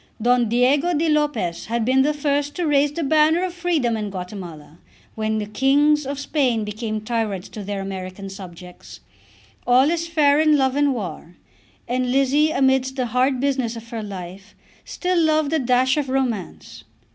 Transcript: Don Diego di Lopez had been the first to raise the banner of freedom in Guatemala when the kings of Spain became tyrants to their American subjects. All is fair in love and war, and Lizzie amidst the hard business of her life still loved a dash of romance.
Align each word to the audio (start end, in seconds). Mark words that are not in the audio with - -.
Don 0.19 0.49
Diego 0.49 0.95
di 0.95 1.07
Lopez 1.09 1.67
had 1.67 1.85
been 1.85 2.01
the 2.01 2.11
first 2.11 2.55
to 2.55 2.65
raise 2.65 2.91
the 2.91 3.03
banner 3.03 3.43
of 3.45 3.53
freedom 3.53 3.95
in 3.95 4.09
Guatemala 4.09 4.79
when 5.13 5.37
the 5.37 5.45
kings 5.45 6.07
of 6.07 6.17
Spain 6.17 6.63
became 6.65 7.01
tyrants 7.01 7.49
to 7.49 7.63
their 7.63 7.81
American 7.81 8.27
subjects. 8.27 9.01
All 9.67 9.91
is 9.91 10.07
fair 10.07 10.39
in 10.39 10.57
love 10.57 10.75
and 10.75 10.95
war, 10.95 11.35
and 11.87 12.11
Lizzie 12.11 12.49
amidst 12.49 12.95
the 12.95 13.05
hard 13.13 13.39
business 13.39 13.75
of 13.75 13.89
her 13.91 14.01
life 14.01 14.55
still 14.85 15.19
loved 15.21 15.53
a 15.53 15.59
dash 15.59 15.97
of 15.97 16.09
romance. 16.09 16.83